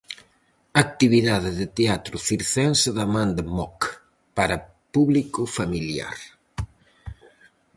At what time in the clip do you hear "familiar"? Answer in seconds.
5.57-6.17